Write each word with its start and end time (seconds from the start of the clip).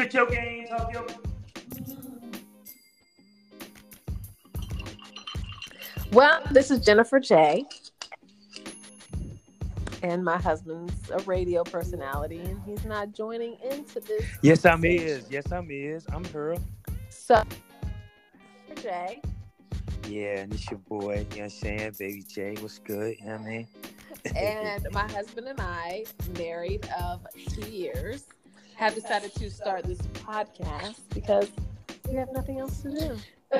Spit 0.00 0.14
your 0.14 0.26
game, 0.28 0.66
talk 0.66 0.90
your. 0.94 1.06
Well, 6.10 6.40
this 6.52 6.70
is 6.70 6.82
Jennifer 6.82 7.20
J. 7.20 7.66
And 10.02 10.24
my 10.24 10.38
husband's 10.38 11.10
a 11.10 11.18
radio 11.24 11.64
personality, 11.64 12.38
and 12.38 12.62
he's 12.64 12.86
not 12.86 13.12
joining 13.12 13.58
into 13.70 14.00
this. 14.00 14.24
Yes, 14.40 14.64
I'm 14.64 14.86
is. 14.86 15.26
Yes, 15.28 15.52
I'm 15.52 15.70
is. 15.70 16.06
I'm 16.10 16.24
her. 16.32 16.56
So, 17.10 17.42
J. 18.76 19.20
Yeah, 20.08 20.38
and 20.38 20.54
it's 20.54 20.70
your 20.70 20.78
boy, 20.78 20.96
you 21.02 21.08
know 21.08 21.24
what 21.24 21.40
I'm 21.42 21.50
saying? 21.50 21.94
Baby 21.98 22.22
J, 22.22 22.54
what's 22.60 22.78
good? 22.78 23.16
You 23.20 23.26
know 23.26 23.32
what 23.32 23.40
I 23.42 23.44
mean? 23.44 23.68
and 24.34 24.86
my 24.92 25.06
husband 25.12 25.46
and 25.46 25.60
I, 25.60 26.04
married 26.38 26.88
of 26.98 27.26
two 27.50 27.70
years, 27.70 28.24
have 28.80 28.94
decided 28.94 29.34
to 29.34 29.50
start 29.50 29.84
this 29.84 29.98
podcast 30.24 31.00
because 31.12 31.50
we 32.08 32.14
have 32.14 32.32
nothing 32.32 32.58
else 32.60 32.80
to 32.80 32.90
do. 32.90 33.16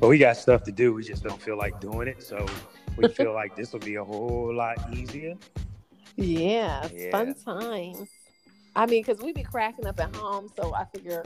but 0.00 0.08
we 0.08 0.18
got 0.18 0.36
stuff 0.36 0.64
to 0.64 0.72
do. 0.72 0.92
We 0.92 1.04
just 1.04 1.22
don't 1.22 1.40
feel 1.40 1.56
like 1.56 1.80
doing 1.80 2.08
it. 2.08 2.24
So 2.24 2.44
we 2.96 3.06
feel 3.06 3.32
like 3.32 3.54
this 3.54 3.72
will 3.72 3.78
be 3.78 3.94
a 3.94 4.04
whole 4.04 4.52
lot 4.52 4.78
easier. 4.92 5.36
Yeah, 6.16 6.88
yeah. 6.92 7.12
fun 7.12 7.34
times. 7.34 8.08
I 8.74 8.86
mean, 8.86 9.04
because 9.04 9.22
we 9.22 9.32
be 9.32 9.44
cracking 9.44 9.86
up 9.86 10.00
at 10.00 10.12
home, 10.16 10.48
so 10.56 10.74
I 10.74 10.84
figure 10.86 11.22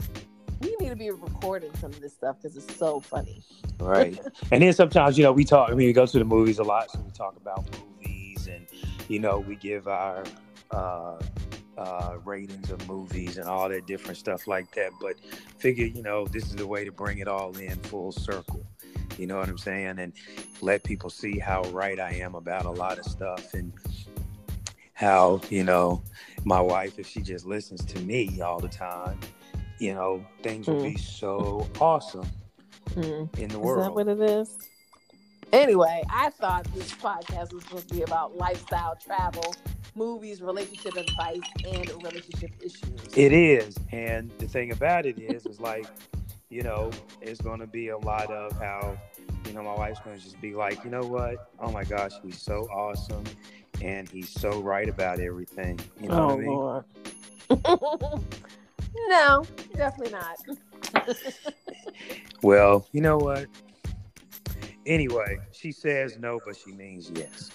we 0.61 0.75
need 0.79 0.89
to 0.89 0.95
be 0.95 1.09
recording 1.09 1.73
some 1.77 1.89
of 1.89 1.99
this 2.01 2.13
stuff 2.13 2.37
because 2.39 2.55
it's 2.55 2.77
so 2.77 2.99
funny. 2.99 3.43
Right. 3.79 4.19
and 4.51 4.61
then 4.61 4.73
sometimes, 4.73 5.17
you 5.17 5.23
know, 5.23 5.31
we 5.31 5.43
talk, 5.43 5.71
I 5.71 5.73
mean, 5.73 5.87
we 5.87 5.93
go 5.93 6.05
to 6.05 6.19
the 6.19 6.25
movies 6.25 6.59
a 6.59 6.63
lot, 6.63 6.91
so 6.91 6.99
we 6.99 7.09
talk 7.09 7.35
about 7.35 7.65
movies 7.99 8.45
and, 8.45 8.67
you 9.07 9.17
know, 9.17 9.39
we 9.39 9.55
give 9.55 9.87
our 9.87 10.23
uh, 10.69 11.17
uh, 11.77 12.17
ratings 12.25 12.71
of 12.71 12.87
movies 12.87 13.37
and 13.37 13.47
all 13.47 13.69
that 13.69 13.85
different 13.85 14.17
stuff 14.17 14.47
like 14.47 14.73
that. 14.75 14.91
But 14.99 15.15
figure, 15.57 15.85
you 15.85 16.01
know, 16.01 16.25
this 16.25 16.45
is 16.45 16.55
the 16.55 16.67
way 16.67 16.83
to 16.85 16.91
bring 16.91 17.19
it 17.19 17.27
all 17.27 17.55
in 17.57 17.75
full 17.79 18.11
circle. 18.11 18.65
You 19.17 19.27
know 19.27 19.37
what 19.37 19.49
I'm 19.49 19.57
saying? 19.57 19.99
And 19.99 20.13
let 20.61 20.83
people 20.83 21.09
see 21.09 21.39
how 21.39 21.63
right 21.69 21.99
I 21.99 22.13
am 22.13 22.35
about 22.35 22.65
a 22.65 22.71
lot 22.71 22.99
of 22.99 23.05
stuff 23.05 23.53
and 23.53 23.71
how, 24.93 25.41
you 25.49 25.63
know, 25.63 26.01
my 26.43 26.59
wife, 26.59 26.99
if 26.99 27.07
she 27.07 27.21
just 27.21 27.45
listens 27.45 27.85
to 27.85 27.99
me 28.01 28.41
all 28.41 28.59
the 28.59 28.67
time, 28.67 29.19
you 29.79 29.93
know, 29.93 30.25
things 30.41 30.65
mm. 30.65 30.83
be 30.83 30.97
so 30.97 31.67
awesome 31.79 32.27
mm. 32.91 33.37
in 33.37 33.49
the 33.49 33.59
world. 33.59 33.79
Is 33.79 33.85
that 33.85 33.93
what 33.93 34.07
it 34.07 34.19
is? 34.19 34.57
Anyway, 35.53 36.03
I 36.09 36.29
thought 36.31 36.65
this 36.73 36.91
podcast 36.93 37.53
was 37.53 37.63
supposed 37.63 37.87
to 37.89 37.95
be 37.95 38.01
about 38.01 38.35
lifestyle, 38.35 38.95
travel, 38.95 39.55
movies, 39.97 40.41
relationship 40.41 40.95
advice, 40.95 41.41
and 41.65 41.89
relationship 42.03 42.51
issues. 42.61 43.17
It 43.17 43.33
is, 43.33 43.75
and 43.91 44.31
the 44.37 44.47
thing 44.47 44.71
about 44.71 45.05
it 45.05 45.19
is, 45.19 45.45
is 45.45 45.59
like, 45.59 45.87
you 46.49 46.61
know, 46.61 46.91
it's 47.21 47.41
going 47.41 47.59
to 47.59 47.67
be 47.67 47.89
a 47.89 47.97
lot 47.97 48.31
of 48.31 48.53
how, 48.59 48.97
you 49.45 49.53
know, 49.53 49.63
my 49.63 49.73
wife's 49.75 49.99
going 50.01 50.17
to 50.17 50.23
just 50.23 50.39
be 50.39 50.53
like, 50.53 50.83
you 50.83 50.89
know 50.89 51.03
what? 51.03 51.51
Oh 51.59 51.71
my 51.71 51.83
gosh, 51.83 52.11
he's 52.23 52.41
so 52.41 52.67
awesome, 52.71 53.23
and 53.81 54.07
he's 54.07 54.29
so 54.29 54.61
right 54.61 54.87
about 54.87 55.19
everything. 55.19 55.79
You 55.99 56.09
know 56.09 56.15
oh, 56.15 56.27
what 56.27 56.33
I 56.33 57.57
mean? 57.57 57.65
Lord. 57.65 58.23
No, 59.07 59.45
definitely 59.75 60.13
not. 60.13 61.05
well, 62.41 62.87
you 62.91 63.01
know 63.01 63.17
what? 63.17 63.47
Anyway, 64.85 65.37
she 65.51 65.71
says 65.71 66.17
no, 66.17 66.39
but 66.45 66.55
she 66.55 66.71
means 66.71 67.11
yes. 67.15 67.51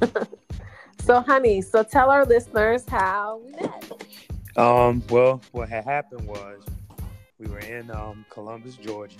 so, 1.08 1.22
honey, 1.22 1.62
so 1.62 1.82
tell 1.82 2.10
our 2.10 2.26
listeners 2.26 2.84
how 2.86 3.40
we 3.42 3.52
met. 3.52 3.92
Um, 4.58 5.02
well, 5.08 5.40
what 5.52 5.70
had 5.70 5.84
happened 5.84 6.28
was 6.28 6.60
we 7.38 7.46
were 7.48 7.60
in 7.60 7.90
um, 7.90 8.26
Columbus, 8.28 8.76
Georgia. 8.76 9.16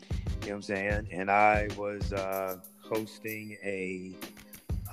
You 0.00 0.16
know 0.16 0.22
what 0.40 0.50
I'm 0.54 0.62
saying? 0.62 1.08
And 1.12 1.30
I 1.30 1.68
was 1.76 2.10
uh, 2.14 2.56
hosting 2.80 3.58
a, 3.62 4.16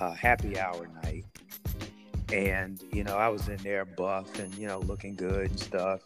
a 0.01 0.13
happy 0.13 0.59
hour 0.59 0.89
night 1.01 1.23
and 2.31 2.83
you 2.91 3.03
know 3.03 3.15
i 3.15 3.27
was 3.27 3.47
in 3.47 3.57
there 3.57 3.85
buff 3.85 4.39
and 4.39 4.51
you 4.55 4.65
know 4.65 4.79
looking 4.79 5.13
good 5.13 5.51
and 5.51 5.59
stuff 5.59 6.01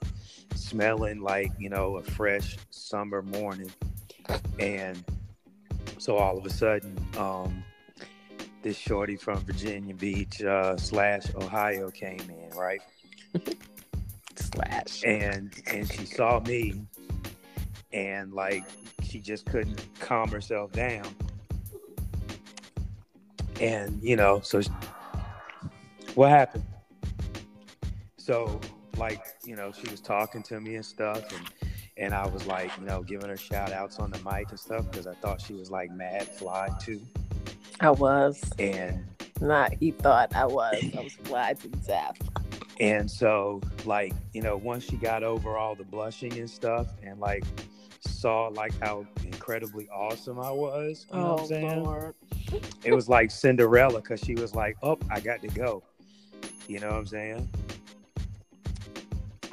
smelling 0.56 1.22
like 1.22 1.52
you 1.58 1.70
know 1.70 1.98
a 1.98 2.04
fresh 2.04 2.58
summer 2.70 3.22
morning 3.22 3.72
and 4.60 5.06
so 6.00 6.18
all 6.18 6.38
of 6.38 6.46
a 6.46 6.50
sudden 6.50 6.98
um, 7.18 7.64
this 8.62 8.78
shorty 8.78 9.16
from 9.16 9.38
virginia 9.40 9.94
beach 9.94 10.42
uh, 10.44 10.76
slash 10.78 11.24
ohio 11.36 11.90
came 11.90 12.20
in 12.20 12.50
right 12.58 12.82
slash 14.36 15.04
and 15.06 15.54
and 15.68 15.92
she 15.92 16.06
saw 16.06 16.40
me 16.42 16.82
and 17.94 18.34
like 18.34 18.64
she 19.04 19.20
just 19.20 19.46
couldn't 19.46 19.86
calm 20.00 20.30
herself 20.30 20.72
down 20.72 21.08
and 23.60 24.02
you 24.04 24.16
know 24.16 24.40
so 24.42 24.62
what 26.18 26.32
happened? 26.32 26.64
So, 28.18 28.60
like, 28.98 29.24
you 29.46 29.56
know, 29.56 29.72
she 29.72 29.88
was 29.92 30.02
talking 30.02 30.42
to 30.44 30.60
me 30.60 30.76
and 30.76 30.86
stuff, 30.86 31.32
and 31.32 31.48
and 31.96 32.14
I 32.14 32.28
was 32.28 32.48
like, 32.48 32.72
you 32.80 32.86
know, 32.86 33.04
giving 33.04 33.30
her 33.30 33.38
shout 33.38 33.72
outs 33.72 34.00
on 34.00 34.10
the 34.10 34.18
mic 34.30 34.50
and 34.50 34.60
stuff 34.60 34.90
because 34.90 35.06
I 35.06 35.14
thought 35.14 35.40
she 35.40 35.54
was 35.54 35.70
like 35.70 35.92
mad 35.92 36.28
fly 36.28 36.70
too. 36.82 37.02
I 37.80 37.92
was. 37.92 38.42
And 38.60 39.06
not 39.40 39.74
he 39.74 39.92
thought 39.92 40.36
I 40.36 40.46
was. 40.46 40.84
I 40.98 41.02
was 41.02 41.14
fly 41.14 41.54
to 41.54 41.68
death. 41.68 42.18
And 42.80 43.10
so, 43.10 43.62
like, 43.86 44.14
you 44.34 44.42
know, 44.42 44.58
once 44.58 44.84
she 44.84 44.98
got 44.98 45.24
over 45.24 45.58
all 45.58 45.76
the 45.76 45.84
blushing 45.84 46.38
and 46.38 46.50
stuff 46.50 46.88
and 47.04 47.20
like 47.20 47.44
saw 48.02 48.48
like 48.48 48.74
how 48.82 49.06
incredibly 49.24 49.88
awesome 49.90 50.40
I 50.40 50.52
was, 50.52 51.06
you 51.12 51.20
know 51.20 51.26
oh, 51.26 51.32
what 51.32 51.40
I'm 51.40 51.44
oh, 51.44 51.48
saying? 51.48 51.84
Lord. 51.84 52.16
it 52.84 52.94
was 52.94 53.10
like 53.10 53.32
Cinderella 53.32 54.02
because 54.02 54.20
she 54.20 54.36
was 54.36 54.56
like, 54.56 54.78
Oh, 54.84 54.98
I 55.10 55.20
got 55.20 55.42
to 55.42 55.48
go. 55.48 55.84
You 56.68 56.80
know 56.80 56.90
what 56.90 56.98
I'm 56.98 57.08
saying? 57.08 57.50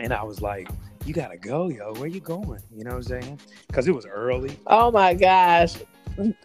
And 0.00 0.12
I 0.12 0.22
was 0.24 0.40
like, 0.40 0.68
you 1.04 1.12
gotta 1.12 1.36
go, 1.36 1.68
yo. 1.68 1.92
Where 1.94 2.08
you 2.08 2.20
going? 2.20 2.60
You 2.72 2.84
know 2.84 2.90
what 2.90 2.96
I'm 2.96 3.22
saying? 3.22 3.40
Because 3.66 3.86
it 3.86 3.94
was 3.94 4.06
early. 4.06 4.58
Oh 4.66 4.90
my 4.90 5.14
gosh. 5.14 5.76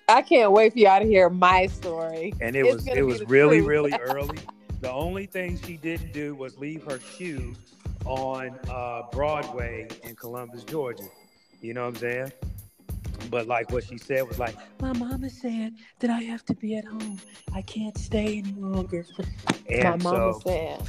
I 0.09 0.21
can't 0.23 0.51
wait 0.51 0.73
for 0.73 0.79
y'all 0.79 0.99
to 0.99 1.05
hear 1.05 1.29
my 1.29 1.67
story. 1.67 2.33
And 2.41 2.55
it 2.55 2.65
it's 2.65 2.75
was 2.75 2.87
it 2.87 3.03
was 3.03 3.23
really, 3.25 3.61
really 3.61 3.93
early. 3.99 4.39
The 4.81 4.91
only 4.91 5.25
thing 5.25 5.59
she 5.65 5.77
didn't 5.77 6.13
do 6.13 6.35
was 6.35 6.57
leave 6.57 6.83
her 6.83 6.99
shoe 6.99 7.53
on 8.05 8.57
uh, 8.69 9.03
Broadway 9.11 9.87
in 10.03 10.15
Columbus, 10.15 10.63
Georgia. 10.63 11.03
You 11.61 11.73
know 11.73 11.81
what 11.81 11.89
I'm 11.89 11.95
saying? 11.97 12.31
But 13.29 13.47
like 13.47 13.71
what 13.71 13.83
she 13.83 13.97
said 13.97 14.27
was 14.27 14.39
like, 14.39 14.55
my 14.81 14.93
mama 14.93 15.29
said 15.29 15.73
that 15.99 16.09
I 16.09 16.21
have 16.21 16.43
to 16.45 16.55
be 16.55 16.77
at 16.77 16.85
home. 16.85 17.19
I 17.53 17.61
can't 17.61 17.97
stay 17.97 18.39
any 18.39 18.53
longer. 18.53 19.05
And 19.69 20.03
my 20.03 20.11
mama 20.11 20.33
so, 20.33 20.39
said. 20.39 20.81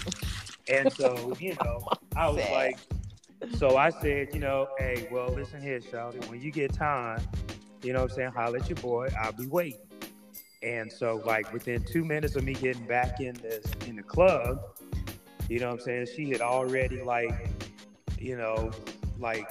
And 0.69 0.93
so, 0.93 1.35
you 1.41 1.57
know, 1.63 1.87
I 2.17 2.29
was 2.29 2.43
said. 2.43 2.53
like, 2.53 2.79
so 3.57 3.77
I 3.77 3.91
said, 3.91 4.29
you 4.33 4.41
know, 4.41 4.69
hey, 4.79 5.09
well, 5.11 5.29
listen 5.29 5.61
here, 5.61 5.81
Shawty, 5.81 6.27
when 6.29 6.41
you 6.41 6.51
get 6.51 6.73
time, 6.73 7.21
you 7.83 7.93
know 7.93 8.03
what 8.03 8.11
I'm 8.11 8.17
saying, 8.17 8.33
holler 8.33 8.59
at 8.59 8.69
your 8.69 8.77
boy, 8.77 9.09
I'll 9.21 9.33
be 9.33 9.47
waiting. 9.47 9.81
And 10.63 10.93
so, 10.93 11.23
like, 11.25 11.53
within 11.53 11.83
two 11.85 12.05
minutes 12.05 12.37
of 12.37 12.45
me 12.45 12.55
getting 12.55 12.87
back 12.87 13.21
in 13.21 13.35
the 13.37 13.65
in 13.87 13.97
the 13.97 14.03
club, 14.03 14.61
you 15.49 15.59
know 15.59 15.69
what 15.69 15.81
I'm 15.81 15.81
saying, 15.81 16.07
she 16.15 16.31
had 16.31 16.43
already 16.43 17.03
like, 17.03 17.49
you 18.19 18.37
know, 18.37 18.71
like 19.19 19.51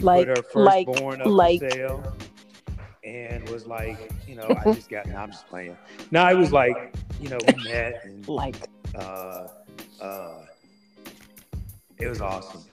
like 0.00 0.26
put 0.26 0.38
her 0.38 0.42
firstborn 0.44 1.18
like, 1.18 1.20
up 1.20 1.26
like, 1.26 1.60
for 1.60 1.70
sale 1.70 2.16
and 3.04 3.48
was 3.50 3.66
like, 3.66 4.10
you 4.26 4.34
know, 4.34 4.48
I 4.48 4.72
just 4.72 4.88
got. 4.88 5.06
No, 5.06 5.16
I'm 5.16 5.30
just 5.30 5.46
playing. 5.48 5.76
No, 6.10 6.26
it 6.28 6.36
was 6.36 6.52
like, 6.52 6.94
you 7.20 7.28
know, 7.28 7.38
we 7.46 7.64
met 7.64 8.00
and 8.04 8.26
like, 8.26 8.56
uh, 8.94 9.48
uh, 10.00 10.38
it 11.98 12.08
was 12.08 12.20
awesome. 12.20 12.64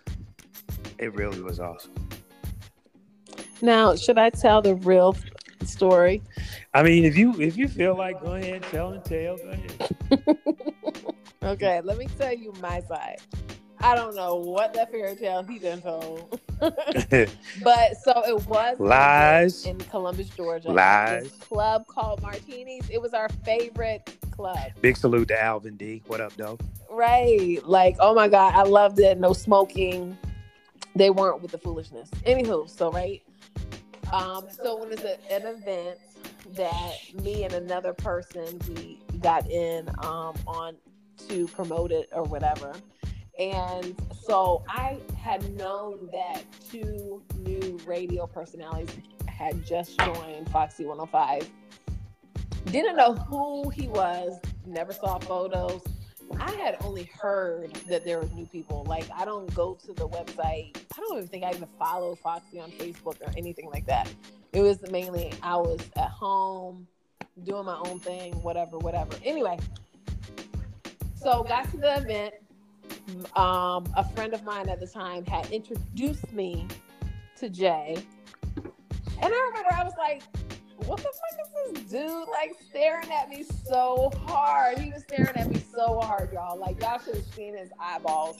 It 0.97 1.13
really 1.15 1.41
was 1.41 1.59
awesome. 1.59 1.93
Now, 3.61 3.95
should 3.95 4.17
I 4.17 4.29
tell 4.29 4.61
the 4.61 4.75
real 4.75 5.15
story? 5.63 6.21
I 6.73 6.83
mean, 6.83 7.05
if 7.05 7.17
you 7.17 7.39
if 7.39 7.57
you 7.57 7.67
feel 7.67 7.95
like, 7.95 8.21
go 8.21 8.33
ahead, 8.33 8.63
tell 8.63 8.91
and 8.91 9.03
tell. 9.03 9.37
Go 9.37 9.49
ahead. 9.49 10.37
okay, 11.43 11.81
let 11.81 11.97
me 11.97 12.07
tell 12.17 12.33
you 12.33 12.53
my 12.59 12.81
side. 12.81 13.19
I 13.83 13.95
don't 13.95 14.15
know 14.15 14.35
what 14.35 14.73
that 14.75 14.91
fairy 14.91 15.15
tale 15.15 15.43
he 15.43 15.57
done 15.57 15.81
told. 15.81 16.39
but 16.59 17.97
so 18.03 18.23
it 18.27 18.47
was 18.47 18.79
lies 18.79 19.65
in 19.65 19.77
Columbus, 19.79 20.29
Georgia. 20.29 20.71
Lies. 20.71 21.31
Club 21.39 21.87
called 21.87 22.21
Martinis. 22.21 22.87
It 22.89 23.01
was 23.01 23.13
our 23.13 23.29
favorite 23.43 24.15
club. 24.31 24.71
Big 24.81 24.97
salute 24.97 25.27
to 25.29 25.41
Alvin 25.41 25.77
D. 25.77 26.03
What 26.07 26.21
up, 26.21 26.33
though? 26.37 26.59
Right. 26.91 27.59
Like, 27.65 27.95
oh 27.99 28.13
my 28.13 28.27
God, 28.27 28.53
I 28.53 28.63
loved 28.63 28.99
it. 28.99 29.19
No 29.19 29.33
smoking. 29.33 30.17
They 30.95 31.09
weren't 31.09 31.41
with 31.41 31.51
the 31.51 31.57
foolishness. 31.57 32.09
Anywho, 32.25 32.69
so 32.69 32.91
right. 32.91 33.23
Um, 34.11 34.47
so 34.51 34.83
it 34.83 34.89
was 34.89 35.03
a, 35.03 35.33
an 35.33 35.45
event 35.45 35.99
that 36.55 36.95
me 37.23 37.43
and 37.45 37.53
another 37.53 37.93
person 37.93 38.59
we 38.69 38.99
got 39.21 39.49
in 39.49 39.89
um 39.99 40.35
on 40.47 40.75
to 41.29 41.47
promote 41.49 41.91
it 41.91 42.09
or 42.13 42.23
whatever 42.23 42.73
And 43.39 43.95
so 44.13 44.63
I 44.69 44.99
had 45.17 45.57
known 45.57 46.09
that 46.13 46.43
two 46.71 47.23
new 47.39 47.79
radio 47.85 48.27
personalities 48.27 48.95
had 49.27 49.65
just 49.65 49.99
joined 49.99 50.49
Foxy 50.51 50.85
105. 50.85 51.49
Didn't 52.71 52.97
know 52.97 53.15
who 53.15 53.69
he 53.71 53.87
was, 53.87 54.39
never 54.65 54.93
saw 54.93 55.19
photos. 55.19 55.81
I 56.41 56.51
had 56.53 56.77
only 56.81 57.03
heard 57.03 57.71
that 57.87 58.03
there 58.03 58.19
were 58.19 58.27
new 58.33 58.47
people. 58.47 58.83
Like 58.87 59.05
I 59.15 59.25
don't 59.25 59.53
go 59.53 59.77
to 59.85 59.93
the 59.93 60.07
website. 60.07 60.75
I 60.75 60.97
don't 60.97 61.17
even 61.17 61.27
think 61.27 61.43
I 61.43 61.51
even 61.51 61.67
follow 61.77 62.15
Foxy 62.15 62.59
on 62.59 62.71
Facebook 62.71 63.21
or 63.21 63.31
anything 63.37 63.69
like 63.69 63.85
that. 63.85 64.11
It 64.51 64.61
was 64.61 64.81
mainly 64.89 65.31
I 65.43 65.55
was 65.57 65.79
at 65.95 66.09
home 66.09 66.87
doing 67.43 67.65
my 67.65 67.77
own 67.85 67.99
thing, 67.99 68.33
whatever, 68.41 68.79
whatever. 68.79 69.11
Anyway, 69.23 69.59
so 71.15 71.43
got 71.43 71.69
to 71.71 71.77
the 71.77 71.97
event. 71.97 72.33
Um, 73.35 73.85
a 73.95 74.03
friend 74.15 74.33
of 74.33 74.43
mine 74.43 74.67
at 74.67 74.79
the 74.79 74.87
time 74.87 75.23
had 75.25 75.49
introduced 75.51 76.31
me 76.33 76.67
to 77.37 77.49
Jay, 77.49 78.03
and 78.55 79.33
I 79.33 79.47
remember 79.49 79.73
I 79.73 79.83
was 79.83 79.93
like, 79.97 80.23
"What 80.91 80.97
the 80.99 81.03
fuck 81.03 81.75
is 81.75 81.83
this 81.83 81.91
dude 81.91 82.27
like 82.29 82.55
staring 82.69 83.11
at 83.11 83.29
me 83.29 83.45
so 83.67 84.11
hard?" 84.25 84.77
He 84.77 84.91
was 84.91 85.03
staring 85.03 85.35
at 85.35 85.49
me 85.49 85.63
so 85.73 85.99
hard, 86.01 86.31
y'all. 86.33 86.57
Like 86.57 86.81
y'all 86.81 86.99
should 86.99 87.15
have 87.15 87.25
seen 87.33 87.55
his 87.57 87.69
eyeballs, 87.79 88.37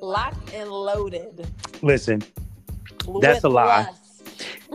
locked 0.00 0.52
and 0.52 0.70
loaded. 0.70 1.46
Listen, 1.82 2.22
that's 3.20 3.44
a 3.44 3.48
lie. 3.48 3.88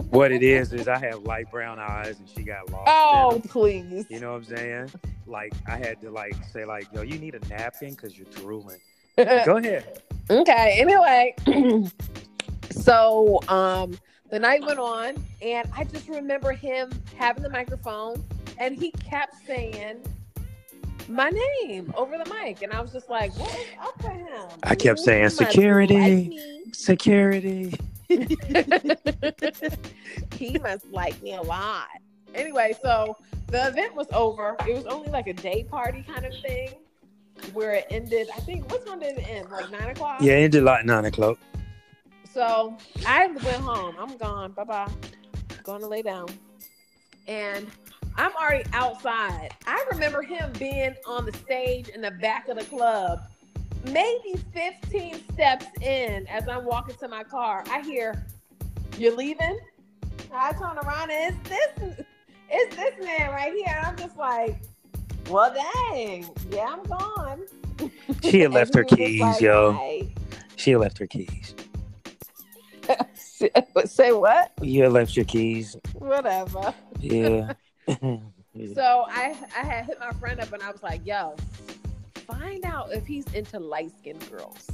what 0.10 0.32
it 0.32 0.44
is 0.44 0.74
is 0.74 0.88
I 0.88 0.98
have 0.98 1.24
light 1.24 1.52
brown 1.52 1.80
eyes 1.80 2.18
and 2.20 2.28
she 2.28 2.44
got 2.44 2.70
lost. 2.72 2.88
Oh, 2.88 3.42
please. 3.48 4.06
You 4.10 4.20
know 4.20 4.32
what 4.32 4.38
I'm 4.50 4.58
saying? 4.58 4.92
Like 5.28 5.54
I 5.68 5.78
had 5.78 6.02
to 6.02 6.10
like 6.10 6.36
say 6.52 6.66
like, 6.66 6.88
yo, 6.94 7.04
you 7.04 7.20
need 7.20 7.36
a 7.36 7.48
napkin 7.48 7.92
because 7.92 8.18
you're 8.18 8.28
drooling. 8.32 8.80
Go 9.18 9.58
ahead. 9.58 10.02
okay 10.30 10.76
anyway 10.80 11.34
so 12.72 13.40
um 13.48 13.98
the 14.30 14.40
night 14.40 14.64
went 14.66 14.80
on 14.80 15.16
and 15.42 15.70
i 15.76 15.84
just 15.84 16.08
remember 16.08 16.52
him 16.52 16.90
having 17.16 17.44
the 17.44 17.50
microphone 17.50 18.24
and 18.58 18.76
he 18.76 18.92
kept 18.92 19.36
saying 19.46 19.98
my 21.08 21.30
name 21.64 21.92
over 21.96 22.18
the 22.18 22.26
mic 22.34 22.62
and 22.62 22.72
i 22.72 22.80
was 22.80 22.92
just 22.92 23.10
like 23.10 23.36
what 23.40 23.54
is 23.56 23.66
up 23.82 23.98
with 24.04 24.14
him 24.14 24.48
I 24.64 24.76
kept 24.76 25.00
saying, 25.00 25.30
"Security." 25.30 26.40
Security. 26.74 27.74
he 30.36 30.58
must 30.60 30.86
like 30.92 31.20
me 31.22 31.34
a 31.36 31.42
lot 31.42 31.88
anyway 32.36 32.76
so 32.82 33.16
the 33.48 33.68
event 33.68 33.96
was 33.96 34.08
over 34.14 34.56
it 34.68 34.76
was 34.76 34.86
only 34.86 35.10
like 35.10 35.28
a 35.28 35.34
day 35.34 35.64
party 35.64 36.04
kind 36.04 36.26
of 36.26 36.34
thing 36.42 36.70
where 37.54 37.74
it 37.74 37.86
ended 37.90 38.28
i 38.36 38.40
think 38.42 38.70
what 38.72 38.86
time 38.86 39.00
did 39.00 39.18
it 39.18 39.28
end 39.30 39.50
like 39.52 39.72
nine 39.72 39.90
o'clock 39.90 40.22
Yeah, 40.22 40.34
it 40.34 40.46
ended 40.46 40.64
like 40.64 40.86
nine 40.86 41.06
o'clock. 41.06 41.38
So 42.34 42.78
I 43.06 43.28
went 43.28 43.42
home. 43.58 43.96
I'm 44.00 44.18
gone. 44.18 44.52
Bye 44.52 44.64
bye. 44.64 44.92
Going 45.64 45.82
to 45.82 45.88
lay 45.88 46.02
down. 46.02 46.28
And 47.28 47.68
I'm 48.16 48.32
already 48.42 48.68
outside. 48.74 49.50
I 49.66 49.86
remember 49.92 50.22
him 50.22 50.52
being 50.58 50.96
on 51.08 51.26
the 51.26 51.34
stage 51.34 51.90
in 51.90 52.02
the 52.02 52.12
back 52.12 52.48
of 52.50 52.58
the 52.58 52.66
club. 52.66 53.22
Maybe 53.86 54.36
15 54.54 55.22
steps 55.34 55.66
in 55.82 56.28
as 56.28 56.48
I'm 56.48 56.66
walking 56.66 56.96
to 56.98 57.08
my 57.08 57.24
car, 57.24 57.64
I 57.70 57.82
hear, 57.82 58.26
You're 58.98 59.16
leaving? 59.16 59.58
I 60.34 60.52
turn 60.54 60.78
around 60.80 61.10
and 61.12 61.36
it's 61.36 61.50
this 61.50 62.06
it's 62.52 62.76
this 62.76 62.94
man 63.04 63.30
right 63.32 63.54
here. 63.54 63.74
And 63.78 63.86
I'm 63.86 63.96
just 63.98 64.18
like, 64.18 64.62
Well 65.30 65.54
dang, 65.54 66.30
yeah, 66.52 66.68
I'm 66.78 66.84
gone. 66.84 67.42
She 68.24 68.42
had 68.42 68.52
left 68.52 68.74
her 68.76 68.82
And 68.82 68.92
he 69.00 69.04
was 69.04 69.10
keys, 69.10 69.22
like, 69.22 69.42
yo. 69.42 69.72
"Hey." 69.74 70.14
She 70.58 70.72
had 70.72 70.80
left 70.82 70.98
her 70.98 71.08
keys. 71.08 71.56
Say 73.86 74.12
what? 74.12 74.52
You 74.62 74.90
left 74.90 75.16
your 75.16 75.26
keys. 75.26 75.76
Whatever. 75.94 76.74
Yeah. 77.00 77.54
So 78.74 79.06
I 79.08 79.38
I 79.56 79.64
had 79.64 79.86
hit 79.86 80.00
my 80.00 80.12
friend 80.14 80.40
up 80.40 80.52
and 80.52 80.62
I 80.62 80.72
was 80.72 80.84
like, 80.84 81.06
yo, 81.06 81.36
find 82.28 82.66
out 82.66 82.92
if 82.92 83.06
he's 83.06 83.26
into 83.34 83.60
light 83.60 83.92
skinned 83.98 84.30
girls. 84.30 84.68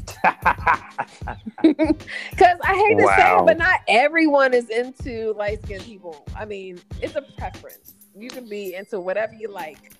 Because 1.61 2.57
I 2.63 2.73
hate 2.73 2.97
to 2.97 3.13
say 3.15 3.37
it, 3.37 3.45
but 3.45 3.57
not 3.57 3.81
everyone 3.87 4.53
is 4.53 4.69
into 4.69 5.33
light 5.33 5.61
skinned 5.63 5.83
people. 5.83 6.25
I 6.35 6.45
mean, 6.45 6.79
it's 7.01 7.15
a 7.15 7.21
preference. 7.21 7.93
You 8.17 8.29
can 8.29 8.47
be 8.47 8.75
into 8.75 8.99
whatever 8.99 9.33
you 9.33 9.49
like. 9.49 9.93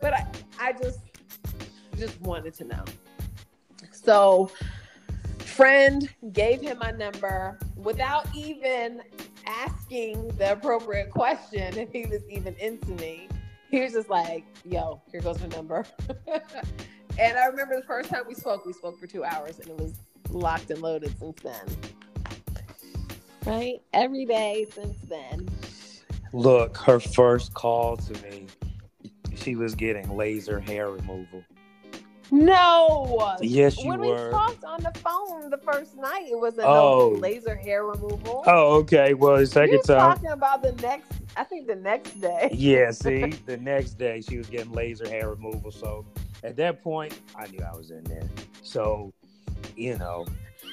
But 0.00 0.14
I, 0.14 0.26
I 0.60 0.72
just 0.72 1.00
just 1.96 2.20
wanted 2.20 2.54
to 2.54 2.64
know. 2.64 2.84
So 3.90 4.50
friend 5.54 6.08
gave 6.32 6.60
him 6.60 6.78
my 6.78 6.90
number 6.90 7.56
without 7.76 8.26
even 8.34 9.00
asking 9.46 10.28
the 10.36 10.52
appropriate 10.52 11.10
question 11.10 11.78
if 11.78 11.92
he 11.92 12.06
was 12.06 12.22
even 12.28 12.56
into 12.56 12.90
me. 12.92 13.28
He 13.70 13.80
was 13.80 13.92
just 13.92 14.10
like, 14.10 14.44
yo, 14.64 15.00
here 15.12 15.20
goes 15.20 15.40
my 15.40 15.46
number. 15.48 15.86
and 17.18 17.38
I 17.38 17.46
remember 17.46 17.76
the 17.76 17.86
first 17.86 18.10
time 18.10 18.22
we 18.26 18.34
spoke, 18.34 18.66
we 18.66 18.72
spoke 18.72 18.98
for 18.98 19.06
two 19.06 19.22
hours 19.22 19.60
and 19.60 19.68
it 19.68 19.78
was 19.78 19.94
locked 20.30 20.70
and 20.70 20.82
loaded 20.82 21.16
since 21.18 21.40
then. 21.40 21.66
Right? 23.46 23.80
Every 23.92 24.24
day 24.24 24.66
since 24.74 24.96
then. 25.08 25.48
Look, 26.32 26.76
her 26.78 26.98
first 26.98 27.54
call 27.54 27.96
to 27.98 28.12
me, 28.24 28.46
she 29.36 29.54
was 29.54 29.76
getting 29.76 30.16
laser 30.16 30.58
hair 30.58 30.90
removal. 30.90 31.44
No. 32.34 33.36
Yes, 33.40 33.78
you 33.78 33.90
when 33.90 34.00
were. 34.00 34.26
we 34.26 34.30
talked 34.32 34.64
on 34.64 34.82
the 34.82 34.90
phone 34.98 35.50
the 35.50 35.58
first 35.58 35.96
night, 35.96 36.24
it 36.28 36.38
wasn't 36.38 36.66
Oh. 36.66 37.10
no 37.14 37.18
laser 37.20 37.54
hair 37.54 37.84
removal. 37.84 38.42
Oh, 38.46 38.74
okay. 38.80 39.14
Well, 39.14 39.36
the 39.36 39.46
second 39.46 39.76
was 39.78 39.86
time. 39.86 39.98
talking 40.16 40.30
about 40.30 40.62
the 40.62 40.72
next, 40.82 41.12
I 41.36 41.44
think 41.44 41.68
the 41.68 41.76
next 41.76 42.20
day. 42.20 42.50
Yeah, 42.52 42.90
see, 42.90 43.26
the 43.46 43.56
next 43.58 43.94
day 43.98 44.20
she 44.20 44.36
was 44.38 44.48
getting 44.48 44.72
laser 44.72 45.08
hair 45.08 45.30
removal. 45.30 45.70
So 45.70 46.04
at 46.42 46.56
that 46.56 46.82
point, 46.82 47.20
I 47.36 47.46
knew 47.46 47.60
I 47.60 47.76
was 47.76 47.90
in 47.92 48.02
there. 48.04 48.28
So, 48.62 49.12
you 49.76 49.96
know. 49.96 50.26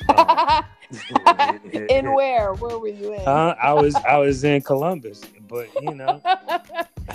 uh, 0.09 0.63
in 1.71 2.11
where? 2.15 2.53
Where 2.55 2.79
were 2.79 2.87
you 2.87 3.13
in? 3.13 3.21
Uh, 3.21 3.53
I 3.61 3.73
was 3.73 3.93
I 3.95 4.17
was 4.17 4.43
in 4.43 4.61
Columbus, 4.61 5.21
but 5.47 5.67
you 5.83 5.93
know, 5.93 6.19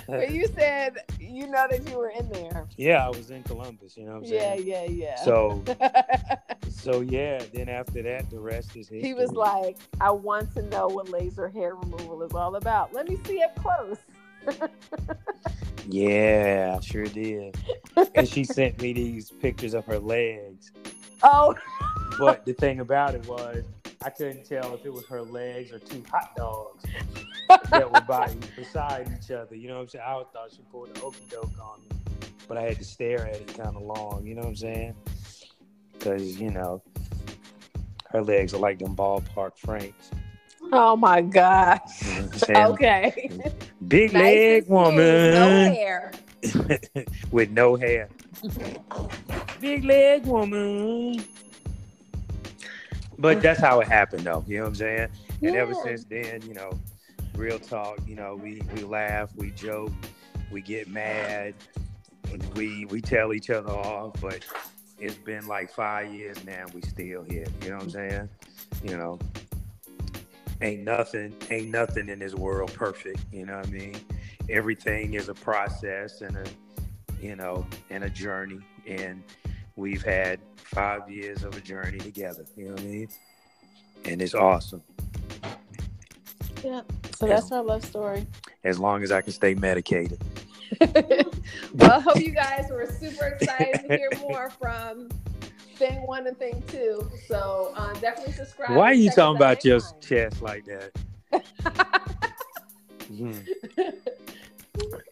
but 0.07 0.31
you 0.31 0.47
said 0.55 0.97
you 1.21 1.47
know 1.47 1.67
that 1.71 1.89
you 1.89 1.97
were 1.99 2.11
in 2.11 2.29
there. 2.31 2.67
yeah, 2.77 3.05
I 3.05 3.09
was 3.09 3.31
in 3.31 3.43
Columbus. 3.45 3.97
You 3.97 4.05
know 4.05 4.13
what 4.19 4.27
I'm 4.29 4.33
Yeah, 4.33 4.55
saying? 4.55 4.67
yeah, 4.67 4.85
yeah. 4.85 5.17
So 5.25 5.63
so 6.69 7.01
yeah. 7.01 7.43
Then 7.53 7.69
after 7.69 8.03
that, 8.03 8.31
the 8.31 8.39
rest 8.39 8.71
is 8.71 8.89
history. 8.89 9.01
he 9.03 9.15
was 9.15 9.33
like, 9.33 9.77
I 10.01 10.11
want 10.11 10.53
to 10.55 10.63
know 10.63 10.89
what 10.89 11.09
laser 11.09 11.49
hair 11.49 11.75
removal 11.75 12.23
is 12.23 12.33
all 12.33 12.57
about. 12.57 12.93
Let 12.95 13.09
me 13.09 13.19
see 13.27 13.43
up 13.43 13.57
close. 13.63 13.99
"Yeah, 15.89 16.77
I 16.79 16.81
sure 16.81 17.05
did." 17.07 17.57
and 18.15 18.29
she 18.29 18.45
sent 18.45 18.81
me 18.81 18.93
these 18.93 19.31
pictures 19.31 19.75
of 19.75 19.85
her 19.87 19.99
legs. 19.99 20.73
Oh, 21.23 21.55
But 22.19 22.45
the 22.45 22.53
thing 22.53 22.81
about 22.81 23.15
it 23.15 23.27
was, 23.27 23.65
I 24.05 24.11
couldn't 24.11 24.45
tell 24.45 24.75
if 24.75 24.85
it 24.85 24.93
was 24.93 25.07
her 25.07 25.23
legs 25.23 25.73
or 25.73 25.79
two 25.79 26.03
hot 26.11 26.35
dogs 26.37 26.85
that 27.71 27.93
were 27.93 28.01
by 28.03 28.33
beside 28.57 29.11
each 29.19 29.31
other. 29.31 29.55
You 29.55 29.69
know 29.69 29.77
what 29.77 29.83
I'm 29.83 29.89
saying? 29.89 30.05
I 30.07 30.23
thought 30.33 30.51
she 30.51 30.63
pulled 30.71 30.89
an 30.89 31.03
okey 31.03 31.25
doke 31.31 31.59
on 31.61 31.81
me, 31.81 31.89
but 32.49 32.57
I 32.57 32.63
had 32.63 32.77
to 32.79 32.85
stare 32.85 33.27
at 33.27 33.37
it 33.37 33.49
kind 33.57 33.77
of 33.77 33.83
long. 33.83 34.25
You 34.25 34.35
know 34.35 34.43
what 34.43 34.49
I'm 34.49 34.57
saying? 34.57 34.95
Because 35.93 36.41
you 36.41 36.51
know, 36.51 36.83
her 38.11 38.23
legs 38.23 38.55
are 38.55 38.59
like 38.59 38.79
them 38.79 38.95
ballpark 38.97 39.57
franks. 39.57 40.11
oh 40.73 40.97
my 40.97 41.21
gosh. 41.21 41.81
You 42.03 42.09
know 42.09 42.23
what 42.23 42.33
I'm 42.33 42.39
saying? 42.39 42.67
Okay. 42.67 43.31
Big 43.89 44.13
Nice 44.13 44.23
leg 44.23 44.67
smooth, 44.67 44.95
No 44.95 45.47
woman 45.47 45.73
hair. 45.75 46.13
with 47.31 47.51
no 47.51 47.77
hair. 47.77 48.09
Big 49.61 49.85
leg 49.85 50.27
woman. 50.27 51.25
But 53.19 53.41
that's 53.41 53.61
how 53.61 53.81
it 53.81 53.89
happened, 53.89 54.25
though. 54.25 54.45
You 54.47 54.59
know 54.59 54.63
what 54.65 54.69
I'm 54.69 54.75
saying? 54.75 55.09
And 55.43 55.57
ever 55.57 55.75
since 55.85 56.05
then, 56.05 56.43
you 56.43 56.55
know, 56.55 56.71
real 57.37 57.59
talk. 57.59 57.99
You 58.07 58.17
know, 58.17 58.35
we 58.35 58.63
we 58.75 58.83
laugh, 58.83 59.31
we 59.37 59.51
joke, 59.53 59.93
we 60.51 60.61
get 60.61 60.89
mad, 60.89 61.55
we 62.55 62.85
we 62.87 63.01
tell 63.01 63.33
each 63.33 63.51
other 63.51 63.71
off. 63.71 64.21
But 64.21 64.45
it's 64.99 65.17
been 65.17 65.47
like 65.47 65.71
five 65.71 66.13
years 66.13 66.45
now. 66.45 66.65
We 66.75 66.81
still 66.83 67.23
here. 67.23 67.47
You 67.63 67.71
know 67.71 67.77
what 67.77 67.85
I'm 67.85 67.91
saying? 67.91 68.29
You 68.83 68.97
know, 68.97 69.19
ain't 70.61 70.83
nothing, 70.83 71.35
ain't 71.51 71.71
nothing 71.71 72.09
in 72.09 72.19
this 72.19 72.35
world 72.35 72.73
perfect. 72.75 73.21
You 73.33 73.47
know 73.47 73.57
what 73.59 73.67
I 73.67 73.71
mean? 73.71 73.97
Everything 74.49 75.15
is 75.15 75.29
a 75.29 75.35
process 75.35 76.21
and 76.21 76.37
a, 76.37 76.45
you 77.21 77.37
know, 77.37 77.67
and 77.91 78.05
a 78.05 78.11
journey. 78.11 78.61
And 78.87 79.23
we've 79.77 80.03
had 80.03 80.41
five 80.57 81.11
years 81.11 81.45
of 81.45 81.57
a 81.57 81.61
journey 81.61 81.99
together. 81.99 82.45
You 82.57 82.67
know 82.67 82.73
what 82.73 82.81
I 82.81 82.85
mean? 82.85 83.09
And 84.05 84.23
it's 84.23 84.35
awesome. 84.35 84.83
Yeah. 86.67 86.81
So 87.15 87.27
that's 87.27 87.53
our 87.53 87.63
love 87.63 87.85
story. 87.85 88.27
As 88.65 88.81
long 88.81 89.05
as 89.05 89.13
I 89.13 89.21
can 89.21 89.33
stay 89.33 89.55
medicated. 89.55 90.21
well, 90.81 91.93
I 91.93 92.01
hope 92.01 92.21
you 92.21 92.33
guys 92.33 92.69
were 92.71 92.87
super 92.99 93.27
excited 93.27 93.89
to 93.89 93.97
hear 93.97 94.11
more 94.21 94.51
from 94.51 95.09
thing 95.77 96.05
one 96.09 96.27
and 96.27 96.37
thing 96.37 96.61
two. 96.67 97.09
So 97.29 97.73
uh, 97.77 97.93
definitely 98.01 98.33
subscribe. 98.33 98.77
Why 98.77 98.91
are 98.91 98.95
you 98.95 99.11
talking 99.11 99.37
about 99.37 99.65
your 99.65 99.77
anytime. 99.77 100.01
chest 100.01 100.43
like 100.43 100.65
that? 100.65 100.91
Mhm. 103.07 103.47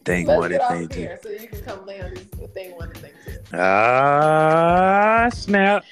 Thing 0.03 0.27
Let's 0.27 0.37
one 0.37 0.51
and 0.51 0.61
thing 0.61 0.89
two. 0.89 1.09
so 1.23 1.29
you 1.29 1.47
can 1.47 1.61
come 1.61 1.85
lay 1.85 2.01
on 2.01 2.13
this 2.13 2.25
thing 2.53 2.75
one 2.75 2.89
and 2.89 2.97
thing 2.97 3.13
two. 3.25 3.57
Ah, 3.57 5.29
snap. 5.31 5.85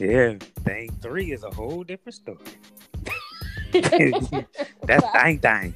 Yeah, 0.00 0.34
thing 0.64 0.90
three 1.00 1.30
is 1.30 1.44
a 1.44 1.50
whole 1.50 1.84
different 1.84 2.16
story. 2.16 2.38
That's 4.82 5.04
thing 5.12 5.38
thing. 5.38 5.74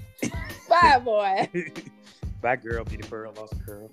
Bye, 0.69 1.01
boy. 1.05 1.49
Bye, 2.43 2.57
girl. 2.57 2.85
Be 2.85 2.97
the 2.97 3.07
pearl, 3.09 3.33
lost 3.37 3.55
a 3.55 3.57
curl. 3.57 3.91